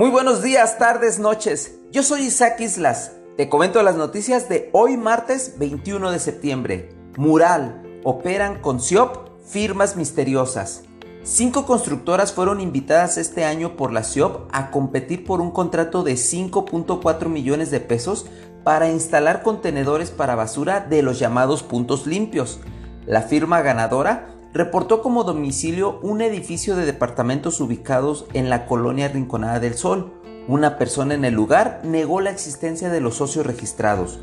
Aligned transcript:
Muy 0.00 0.08
buenos 0.08 0.42
días, 0.42 0.78
tardes, 0.78 1.18
noches. 1.18 1.74
Yo 1.92 2.02
soy 2.02 2.22
Isaac 2.22 2.58
Islas. 2.60 3.12
Te 3.36 3.50
comento 3.50 3.82
las 3.82 3.96
noticias 3.96 4.48
de 4.48 4.70
hoy 4.72 4.96
martes 4.96 5.56
21 5.58 6.10
de 6.10 6.18
septiembre. 6.18 6.88
Mural. 7.18 7.82
Operan 8.02 8.62
con 8.62 8.80
SIOP 8.80 9.44
firmas 9.46 9.96
misteriosas. 9.96 10.84
Cinco 11.22 11.66
constructoras 11.66 12.32
fueron 12.32 12.62
invitadas 12.62 13.18
este 13.18 13.44
año 13.44 13.76
por 13.76 13.92
la 13.92 14.02
SIOP 14.02 14.48
a 14.52 14.70
competir 14.70 15.26
por 15.26 15.42
un 15.42 15.50
contrato 15.50 16.02
de 16.02 16.14
5.4 16.14 17.26
millones 17.26 17.70
de 17.70 17.80
pesos 17.80 18.24
para 18.64 18.88
instalar 18.88 19.42
contenedores 19.42 20.10
para 20.10 20.34
basura 20.34 20.80
de 20.80 21.02
los 21.02 21.18
llamados 21.18 21.62
puntos 21.62 22.06
limpios. 22.06 22.60
La 23.04 23.20
firma 23.20 23.60
ganadora 23.60 24.29
reportó 24.52 25.02
como 25.02 25.24
domicilio 25.24 25.98
un 26.02 26.20
edificio 26.20 26.76
de 26.76 26.86
departamentos 26.86 27.60
ubicados 27.60 28.26
en 28.32 28.50
la 28.50 28.66
colonia 28.66 29.08
Rinconada 29.08 29.60
del 29.60 29.74
Sol. 29.74 30.12
Una 30.48 30.78
persona 30.78 31.14
en 31.14 31.24
el 31.24 31.34
lugar 31.34 31.80
negó 31.84 32.20
la 32.20 32.30
existencia 32.30 32.88
de 32.88 33.00
los 33.00 33.16
socios 33.16 33.46
registrados. 33.46 34.18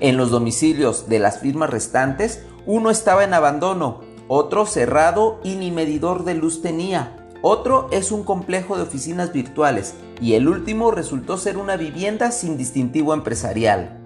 En 0.00 0.16
los 0.16 0.30
domicilios 0.30 1.08
de 1.08 1.18
las 1.18 1.40
firmas 1.40 1.70
restantes, 1.70 2.42
uno 2.66 2.90
estaba 2.90 3.24
en 3.24 3.34
abandono, 3.34 4.00
otro 4.28 4.66
cerrado 4.66 5.40
y 5.42 5.56
ni 5.56 5.70
medidor 5.70 6.24
de 6.24 6.34
luz 6.34 6.62
tenía. 6.62 7.16
Otro 7.42 7.88
es 7.90 8.12
un 8.12 8.22
complejo 8.22 8.76
de 8.76 8.82
oficinas 8.82 9.32
virtuales 9.32 9.94
y 10.20 10.34
el 10.34 10.48
último 10.48 10.90
resultó 10.90 11.38
ser 11.38 11.56
una 11.56 11.76
vivienda 11.76 12.32
sin 12.32 12.58
distintivo 12.58 13.14
empresarial. 13.14 13.98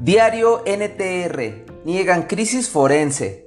Diario 0.00 0.62
NTR. 0.66 1.64
Niegan 1.84 2.24
crisis 2.24 2.68
forense. 2.68 3.41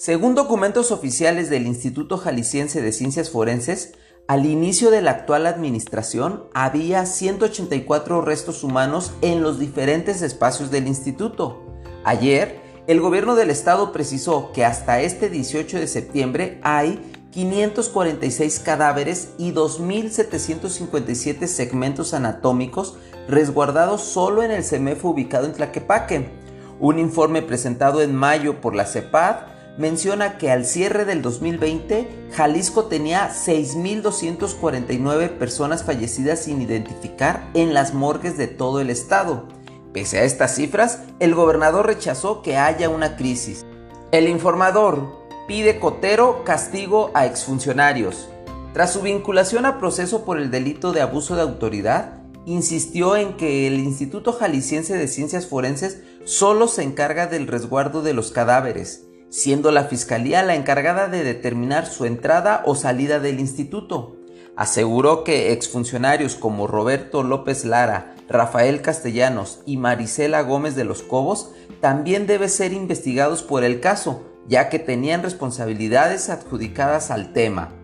Según 0.00 0.34
documentos 0.34 0.92
oficiales 0.92 1.50
del 1.50 1.66
Instituto 1.66 2.16
Jalisciense 2.16 2.80
de 2.80 2.90
Ciencias 2.90 3.28
Forenses, 3.28 3.92
al 4.28 4.46
inicio 4.46 4.90
de 4.90 5.02
la 5.02 5.10
actual 5.10 5.46
administración 5.46 6.44
había 6.54 7.04
184 7.04 8.22
restos 8.22 8.64
humanos 8.64 9.12
en 9.20 9.42
los 9.42 9.58
diferentes 9.58 10.22
espacios 10.22 10.70
del 10.70 10.86
instituto. 10.86 11.60
Ayer, 12.02 12.62
el 12.86 13.02
gobierno 13.02 13.34
del 13.34 13.50
estado 13.50 13.92
precisó 13.92 14.52
que 14.54 14.64
hasta 14.64 15.02
este 15.02 15.28
18 15.28 15.78
de 15.78 15.86
septiembre 15.86 16.58
hay 16.62 16.98
546 17.32 18.58
cadáveres 18.60 19.32
y 19.36 19.52
2.757 19.52 21.46
segmentos 21.46 22.14
anatómicos 22.14 22.96
resguardados 23.28 24.00
solo 24.00 24.42
en 24.42 24.50
el 24.50 24.64
CEMEFO 24.64 25.10
ubicado 25.10 25.44
en 25.44 25.52
Tlaquepaque. 25.52 26.30
Un 26.78 26.98
informe 26.98 27.42
presentado 27.42 28.00
en 28.00 28.14
mayo 28.14 28.62
por 28.62 28.74
la 28.74 28.86
CEPAD 28.86 29.59
menciona 29.80 30.36
que 30.36 30.50
al 30.50 30.66
cierre 30.66 31.06
del 31.06 31.22
2020, 31.22 32.26
Jalisco 32.32 32.84
tenía 32.84 33.30
6.249 33.30 35.38
personas 35.38 35.84
fallecidas 35.84 36.40
sin 36.40 36.60
identificar 36.60 37.48
en 37.54 37.72
las 37.72 37.94
morgues 37.94 38.36
de 38.36 38.46
todo 38.46 38.80
el 38.80 38.90
estado. 38.90 39.48
Pese 39.94 40.18
a 40.18 40.24
estas 40.24 40.54
cifras, 40.54 40.98
el 41.18 41.34
gobernador 41.34 41.86
rechazó 41.86 42.42
que 42.42 42.58
haya 42.58 42.90
una 42.90 43.16
crisis. 43.16 43.64
El 44.12 44.28
informador 44.28 45.18
pide 45.48 45.80
Cotero 45.80 46.44
castigo 46.44 47.10
a 47.14 47.24
exfuncionarios. 47.24 48.28
Tras 48.74 48.92
su 48.92 49.00
vinculación 49.00 49.64
a 49.64 49.78
proceso 49.78 50.26
por 50.26 50.38
el 50.38 50.50
delito 50.50 50.92
de 50.92 51.00
abuso 51.00 51.36
de 51.36 51.42
autoridad, 51.42 52.18
insistió 52.44 53.16
en 53.16 53.34
que 53.36 53.66
el 53.66 53.80
Instituto 53.80 54.34
Jalisciense 54.34 54.96
de 54.96 55.08
Ciencias 55.08 55.46
Forenses 55.46 56.02
solo 56.24 56.68
se 56.68 56.82
encarga 56.82 57.26
del 57.26 57.46
resguardo 57.46 58.02
de 58.02 58.12
los 58.12 58.30
cadáveres 58.30 59.06
siendo 59.30 59.70
la 59.70 59.84
Fiscalía 59.84 60.42
la 60.42 60.54
encargada 60.54 61.08
de 61.08 61.24
determinar 61.24 61.86
su 61.86 62.04
entrada 62.04 62.62
o 62.66 62.74
salida 62.74 63.20
del 63.20 63.40
instituto. 63.40 64.16
Aseguró 64.56 65.24
que 65.24 65.52
exfuncionarios 65.52 66.34
como 66.34 66.66
Roberto 66.66 67.22
López 67.22 67.64
Lara, 67.64 68.14
Rafael 68.28 68.82
Castellanos 68.82 69.60
y 69.64 69.76
Marisela 69.78 70.42
Gómez 70.42 70.74
de 70.74 70.84
los 70.84 71.02
Cobos 71.02 71.52
también 71.80 72.26
deben 72.26 72.50
ser 72.50 72.72
investigados 72.72 73.42
por 73.42 73.64
el 73.64 73.80
caso, 73.80 74.26
ya 74.46 74.68
que 74.68 74.78
tenían 74.78 75.22
responsabilidades 75.22 76.28
adjudicadas 76.28 77.10
al 77.10 77.32
tema. 77.32 77.79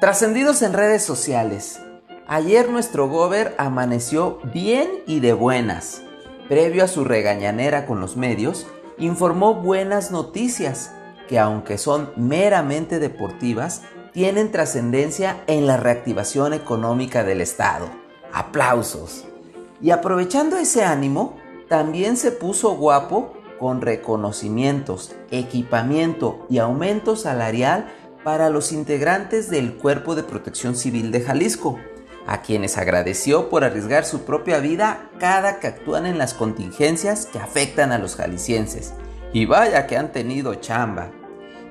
Trascendidos 0.00 0.62
en 0.62 0.74
redes 0.74 1.02
sociales. 1.02 1.80
Ayer 2.28 2.68
nuestro 2.68 3.08
gober 3.08 3.56
amaneció 3.58 4.38
bien 4.54 4.88
y 5.08 5.18
de 5.18 5.32
buenas. 5.32 6.02
Previo 6.48 6.84
a 6.84 6.88
su 6.88 7.02
regañanera 7.02 7.84
con 7.84 8.00
los 8.00 8.16
medios, 8.16 8.68
informó 8.96 9.54
buenas 9.54 10.12
noticias 10.12 10.92
que 11.26 11.40
aunque 11.40 11.78
son 11.78 12.12
meramente 12.14 13.00
deportivas, 13.00 13.82
tienen 14.12 14.52
trascendencia 14.52 15.42
en 15.48 15.66
la 15.66 15.76
reactivación 15.76 16.52
económica 16.52 17.24
del 17.24 17.40
Estado. 17.40 17.88
Aplausos. 18.32 19.24
Y 19.82 19.90
aprovechando 19.90 20.58
ese 20.58 20.84
ánimo, 20.84 21.36
también 21.68 22.16
se 22.16 22.30
puso 22.30 22.76
guapo 22.76 23.32
con 23.58 23.80
reconocimientos, 23.80 25.16
equipamiento 25.32 26.46
y 26.48 26.58
aumento 26.58 27.16
salarial 27.16 27.92
para 28.28 28.50
los 28.50 28.72
integrantes 28.72 29.48
del 29.48 29.72
Cuerpo 29.72 30.14
de 30.14 30.22
Protección 30.22 30.76
Civil 30.76 31.10
de 31.12 31.22
Jalisco, 31.22 31.78
a 32.26 32.42
quienes 32.42 32.76
agradeció 32.76 33.48
por 33.48 33.64
arriesgar 33.64 34.04
su 34.04 34.26
propia 34.26 34.58
vida 34.58 35.08
cada 35.18 35.60
que 35.60 35.66
actúan 35.66 36.04
en 36.04 36.18
las 36.18 36.34
contingencias 36.34 37.24
que 37.24 37.38
afectan 37.38 37.90
a 37.90 37.96
los 37.96 38.16
jaliscienses. 38.16 38.92
Y 39.32 39.46
vaya 39.46 39.86
que 39.86 39.96
han 39.96 40.12
tenido 40.12 40.56
chamba. 40.56 41.10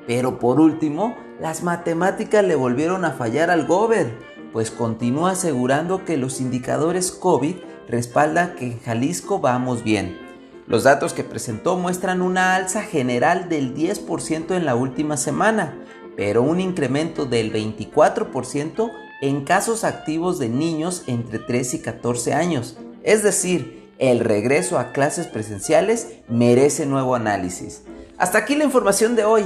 Pero 0.08 0.40
por 0.40 0.60
último, 0.60 1.16
las 1.40 1.62
matemáticas 1.62 2.44
le 2.44 2.56
volvieron 2.56 3.06
a 3.06 3.12
fallar 3.12 3.52
al 3.52 3.68
Gober, 3.68 4.18
pues 4.52 4.72
continúa 4.72 5.34
asegurando 5.34 6.06
que 6.06 6.18
los 6.18 6.42
indicadores 6.42 7.12
COVID 7.12 7.58
respaldan 7.88 8.56
que 8.56 8.66
en 8.66 8.80
Jalisco 8.80 9.40
vamos 9.40 9.84
bien. 9.84 10.18
Los 10.66 10.84
datos 10.84 11.14
que 11.14 11.24
presentó 11.24 11.78
muestran 11.78 12.24
una 12.24 12.56
alza 12.56 12.82
general 12.82 13.48
del 13.48 13.76
10% 13.76 14.56
en 14.56 14.66
la 14.66 14.76
última 14.76 15.16
semana, 15.16 15.76
pero 16.18 16.42
un 16.42 16.60
incremento 16.60 17.26
del 17.26 17.54
24% 17.54 18.92
en 19.22 19.46
casos 19.46 19.84
activos 19.84 20.40
de 20.40 20.50
niños 20.50 21.04
entre 21.08 21.40
3 21.40 21.76
y 21.76 21.82
14 21.82 22.34
años. 22.34 22.78
Es 23.04 23.24
decir, 23.24 23.92
el 24.00 24.20
regreso 24.20 24.78
a 24.78 24.92
clases 24.92 25.28
presenciales 25.28 26.16
merece 26.28 26.86
nuevo 26.86 27.16
análisis. 27.16 27.84
Hasta 28.18 28.40
aquí 28.40 28.56
la 28.56 28.64
información 28.64 29.16
de 29.16 29.24
hoy. 29.24 29.44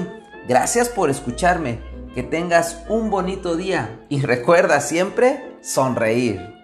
Gracias 0.48 0.90
por 0.90 1.10
escucharme. 1.10 1.80
Que 2.16 2.24
tengas 2.24 2.80
un 2.90 3.10
bonito 3.10 3.56
día 3.56 4.06
y 4.10 4.22
recuerda 4.22 4.82
siempre 4.82 5.56
sonreír. 5.62 6.61